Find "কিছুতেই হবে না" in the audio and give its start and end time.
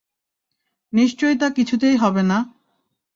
1.49-2.37